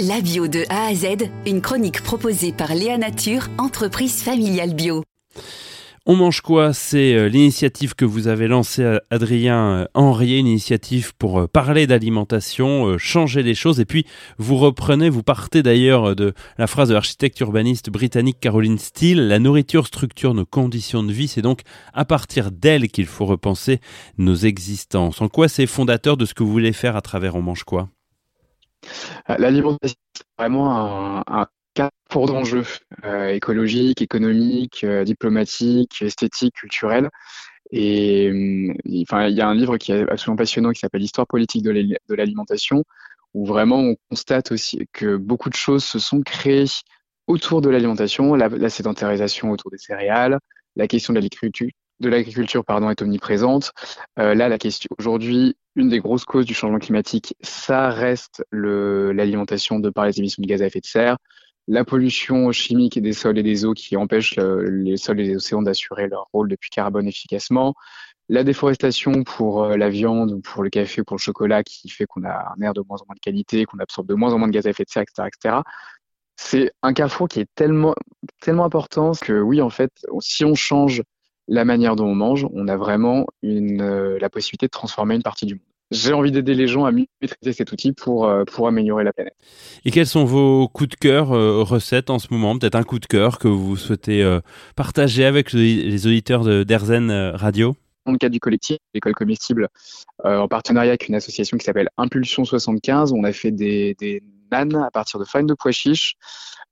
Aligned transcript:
La 0.00 0.20
bio 0.20 0.48
de 0.48 0.64
A 0.70 0.86
à 0.86 0.94
Z, 0.94 1.30
une 1.46 1.60
chronique 1.60 2.02
proposée 2.02 2.52
par 2.52 2.74
Léa 2.74 2.98
Nature, 2.98 3.46
entreprise 3.58 4.24
familiale 4.24 4.74
bio. 4.74 5.04
On 6.04 6.16
mange 6.16 6.40
quoi? 6.40 6.72
C'est 6.72 7.14
euh, 7.14 7.28
l'initiative 7.28 7.94
que 7.94 8.04
vous 8.04 8.26
avez 8.26 8.48
lancée, 8.48 8.82
euh, 8.82 8.98
Adrien 9.10 9.56
euh, 9.56 9.84
Henriet, 9.94 10.40
une 10.40 10.48
initiative 10.48 11.12
pour 11.16 11.48
parler 11.48 11.86
d'alimentation, 11.86 12.98
changer 12.98 13.44
les 13.44 13.54
choses. 13.54 13.78
Et 13.78 13.84
puis, 13.84 14.04
vous 14.36 14.56
reprenez, 14.56 15.08
vous 15.10 15.22
partez 15.22 15.62
d'ailleurs 15.62 16.16
de 16.16 16.34
la 16.58 16.66
phrase 16.66 16.88
de 16.88 16.94
l'architecte 16.94 17.38
urbaniste 17.38 17.88
britannique 17.88 18.40
Caroline 18.40 18.78
Steele, 18.78 19.28
la 19.28 19.38
nourriture 19.38 19.86
structure 19.86 20.34
nos 20.34 20.44
conditions 20.44 21.04
de 21.04 21.12
vie. 21.12 21.28
C'est 21.28 21.40
donc 21.40 21.60
à 21.92 22.04
partir 22.04 22.50
d'elle 22.50 22.88
qu'il 22.88 23.06
faut 23.06 23.26
repenser 23.26 23.78
nos 24.18 24.34
existences. 24.34 25.20
En 25.20 25.28
quoi 25.28 25.46
c'est 25.46 25.66
fondateur 25.66 26.16
de 26.16 26.26
ce 26.26 26.34
que 26.34 26.42
vous 26.42 26.50
voulez 26.50 26.72
faire 26.72 26.96
à 26.96 27.00
travers 27.00 27.36
On 27.36 27.42
mange 27.42 27.62
quoi? 27.62 27.90
L'alimentation, 29.28 29.96
c'est 30.14 30.24
vraiment 30.38 30.76
un, 30.76 31.24
un 31.26 31.46
carrefour 31.74 32.26
d'enjeux 32.26 32.64
euh, 33.04 33.28
écologiques, 33.28 34.00
économiques, 34.00 34.84
euh, 34.84 35.04
diplomatiques, 35.04 36.00
esthétiques, 36.00 36.54
culturels. 36.54 37.10
Et 37.70 38.30
enfin, 39.02 39.26
il 39.26 39.36
y 39.36 39.40
a 39.40 39.48
un 39.48 39.54
livre 39.54 39.76
qui 39.78 39.92
est 39.92 40.08
absolument 40.08 40.36
passionnant 40.36 40.70
qui 40.70 40.80
s'appelle 40.80 41.02
Histoire 41.02 41.26
politique 41.26 41.64
de 41.64 42.14
l'alimentation, 42.14 42.84
où 43.32 43.44
vraiment 43.46 43.78
on 43.78 43.96
constate 44.10 44.52
aussi 44.52 44.86
que 44.92 45.16
beaucoup 45.16 45.50
de 45.50 45.54
choses 45.54 45.82
se 45.82 45.98
sont 45.98 46.20
créées 46.22 46.66
autour 47.26 47.62
de 47.62 47.70
l'alimentation, 47.70 48.34
la, 48.34 48.70
sédentarisation 48.70 49.50
autour 49.50 49.70
des 49.70 49.78
céréales, 49.78 50.38
la 50.76 50.86
question 50.86 51.12
de 51.12 51.20
de 52.00 52.08
l'agriculture 52.08 52.64
pardon 52.64 52.90
est 52.90 53.02
omniprésente. 53.02 53.72
Euh, 54.18 54.34
là, 54.34 54.48
la 54.48 54.58
question 54.58 54.88
aujourd'hui, 54.98 55.56
une 55.76 55.88
des 55.88 56.00
grosses 56.00 56.24
causes 56.24 56.46
du 56.46 56.54
changement 56.54 56.78
climatique, 56.78 57.36
ça 57.40 57.90
reste 57.90 58.44
l'alimentation 58.52 59.78
de 59.78 59.90
par 59.90 60.06
les 60.06 60.18
émissions 60.18 60.42
de 60.42 60.46
gaz 60.46 60.62
à 60.62 60.66
effet 60.66 60.80
de 60.80 60.86
serre, 60.86 61.16
la 61.66 61.84
pollution 61.84 62.52
chimique 62.52 63.00
des 63.00 63.12
sols 63.12 63.38
et 63.38 63.42
des 63.42 63.64
eaux 63.64 63.72
qui 63.72 63.96
empêche 63.96 64.36
les 64.36 64.96
sols 64.96 65.20
et 65.20 65.24
les 65.24 65.36
océans 65.36 65.62
d'assurer 65.62 66.08
leur 66.08 66.28
rôle 66.32 66.48
de 66.48 66.56
puits 66.56 66.70
carbone 66.70 67.08
efficacement, 67.08 67.74
la 68.28 68.44
déforestation 68.44 69.22
pour 69.24 69.64
euh, 69.64 69.76
la 69.76 69.90
viande 69.90 70.32
ou 70.32 70.40
pour 70.40 70.62
le 70.62 70.70
café 70.70 71.02
ou 71.02 71.04
pour 71.04 71.16
le 71.16 71.20
chocolat 71.20 71.62
qui 71.62 71.88
fait 71.88 72.06
qu'on 72.06 72.24
a 72.24 72.54
un 72.56 72.62
air 72.62 72.72
de 72.72 72.82
moins 72.88 72.98
en 72.98 73.04
moins 73.06 73.14
de 73.14 73.20
qualité, 73.20 73.64
qu'on 73.64 73.78
absorbe 73.78 74.06
de 74.08 74.14
moins 74.14 74.32
en 74.32 74.38
moins 74.38 74.48
de 74.48 74.52
gaz 74.52 74.66
à 74.66 74.70
effet 74.70 74.84
de 74.84 74.90
serre, 74.90 75.02
etc., 75.02 75.28
etc. 75.28 75.56
C'est 76.36 76.72
un 76.82 76.92
carrefour 76.92 77.28
qui 77.28 77.40
est 77.40 77.48
tellement, 77.54 77.94
tellement 78.40 78.64
important 78.64 79.12
que 79.12 79.40
oui, 79.40 79.62
en 79.62 79.70
fait, 79.70 79.92
si 80.20 80.44
on 80.44 80.54
change 80.54 81.02
la 81.48 81.64
manière 81.64 81.96
dont 81.96 82.06
on 82.06 82.14
mange, 82.14 82.46
on 82.52 82.68
a 82.68 82.76
vraiment 82.76 83.26
une, 83.42 83.82
euh, 83.82 84.18
la 84.20 84.30
possibilité 84.30 84.66
de 84.66 84.70
transformer 84.70 85.14
une 85.14 85.22
partie 85.22 85.46
du 85.46 85.54
monde. 85.54 85.62
J'ai 85.90 86.12
envie 86.14 86.32
d'aider 86.32 86.54
les 86.54 86.66
gens 86.66 86.86
à 86.86 86.92
mieux 86.92 87.04
maîtriser 87.20 87.52
cet 87.52 87.70
outil 87.70 87.92
pour, 87.92 88.26
euh, 88.26 88.44
pour 88.44 88.66
améliorer 88.66 89.04
la 89.04 89.12
planète. 89.12 89.36
Et 89.84 89.90
quels 89.90 90.06
sont 90.06 90.24
vos 90.24 90.66
coups 90.66 90.90
de 90.90 90.94
cœur, 90.94 91.32
euh, 91.32 91.62
recettes 91.62 92.08
en 92.08 92.18
ce 92.18 92.28
moment? 92.30 92.58
Peut-être 92.58 92.74
un 92.74 92.82
coup 92.82 92.98
de 92.98 93.06
cœur 93.06 93.38
que 93.38 93.48
vous 93.48 93.76
souhaitez 93.76 94.26
partager 94.76 95.24
avec 95.24 95.52
les 95.52 96.06
auditeurs 96.06 96.42
de 96.42 96.64
d'Erzen 96.64 97.10
Radio? 97.34 97.76
Dans 98.06 98.12
le 98.12 98.18
cadre 98.18 98.32
du 98.32 98.40
collectif 98.40 98.78
L'école 98.92 99.14
comestible, 99.14 99.68
en 100.24 100.48
partenariat 100.48 100.90
avec 100.90 101.08
une 101.08 101.14
association 101.14 101.58
qui 101.58 101.64
s'appelle 101.64 101.90
Impulsion 101.96 102.44
75, 102.44 103.12
on 103.12 103.24
a 103.24 103.32
fait 103.32 103.50
des, 103.50 103.94
des 103.98 104.22
nanes 104.50 104.76
à 104.76 104.90
partir 104.90 105.20
de 105.20 105.24
farine 105.24 105.46
de 105.46 105.54
pois 105.54 105.72
chiches, 105.72 106.16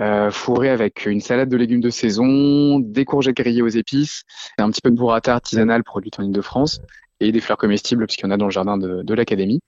euh, 0.00 0.30
fourré 0.30 0.70
avec 0.70 1.06
une 1.06 1.20
salade 1.20 1.48
de 1.48 1.56
légumes 1.56 1.80
de 1.80 1.90
saison, 1.90 2.80
des 2.80 3.04
courgettes 3.04 3.36
grillées 3.36 3.62
aux 3.62 3.68
épices, 3.68 4.22
un 4.58 4.70
petit 4.70 4.80
peu 4.80 4.90
de 4.90 4.96
burrata 4.96 5.34
artisanal 5.34 5.84
produite 5.84 6.18
en 6.18 6.24
Ile-de-France 6.24 6.80
et 7.20 7.32
des 7.32 7.40
fleurs 7.40 7.58
comestibles 7.58 8.06
puisqu'il 8.06 8.24
y 8.24 8.26
en 8.26 8.32
a 8.32 8.36
dans 8.36 8.46
le 8.46 8.50
jardin 8.50 8.76
de, 8.76 9.14
l'académie. 9.14 9.60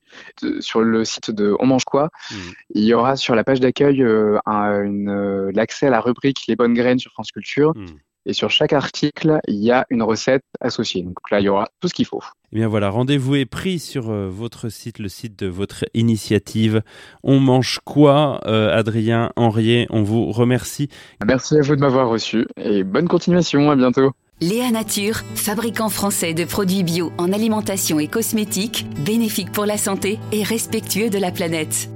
Sur 0.61 0.81
le 0.81 1.05
site 1.05 1.31
de 1.31 1.57
On 1.61 1.67
mange 1.67 1.85
quoi, 1.85 2.11
mmh. 2.31 2.35
il 2.75 2.85
y 2.85 2.95
aura 2.95 3.17
sur 3.17 3.35
la 3.35 3.45
page 3.45 3.61
d'accueil 3.61 4.03
euh, 4.03 4.39
euh, 4.49 5.53
l'accès 5.55 5.87
à 5.87 5.91
la 5.91 6.01
rubrique 6.01 6.45
Les 6.49 6.57
bonnes 6.57 6.75
graines 6.75 6.99
sur 6.99 7.13
France 7.13 7.31
Culture. 7.31 7.73
Mmh. 7.77 7.87
Et 8.27 8.33
sur 8.33 8.51
chaque 8.51 8.73
article, 8.73 9.39
il 9.47 9.63
y 9.63 9.71
a 9.71 9.87
une 9.89 10.03
recette 10.03 10.43
associée. 10.61 11.03
Donc 11.03 11.31
là, 11.31 11.41
il 11.41 11.45
y 11.45 11.49
aura 11.49 11.69
tout 11.81 11.89
ce 11.89 11.95
qu'il 11.95 12.07
faut. 12.07 12.23
Eh 12.53 12.57
bien 12.57 12.69
voilà, 12.69 12.91
rendez-vous 12.91 13.37
est 13.37 13.47
pris 13.47 13.79
sur 13.79 14.11
euh, 14.11 14.29
votre 14.29 14.69
site, 14.69 14.99
le 14.99 15.09
site 15.09 15.39
de 15.39 15.47
votre 15.47 15.85
initiative. 15.95 16.83
On 17.23 17.39
mange 17.39 17.79
quoi, 17.85 18.41
euh, 18.47 18.77
Adrien 18.77 19.31
Henriet 19.37 19.87
On 19.91 20.03
vous 20.03 20.33
remercie. 20.33 20.89
Merci 21.25 21.57
à 21.57 21.63
vous 21.63 21.77
de 21.77 21.81
m'avoir 21.81 22.09
reçu 22.09 22.47
et 22.57 22.83
bonne 22.83 23.09
continuation. 23.09 23.71
À 23.71 23.77
bientôt. 23.77 24.11
Léa 24.41 24.71
Nature, 24.71 25.23
fabricant 25.35 25.89
français 25.89 26.35
de 26.35 26.45
produits 26.45 26.83
bio 26.83 27.11
en 27.17 27.33
alimentation 27.33 27.99
et 27.99 28.09
cosmétiques, 28.09 28.87
bénéfique 29.05 29.51
pour 29.51 29.65
la 29.65 29.79
santé 29.79 30.19
et 30.33 30.43
respectueux 30.43 31.09
de 31.09 31.19
la 31.19 31.31
planète. 31.31 31.89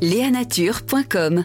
Léanature.com 0.00 1.44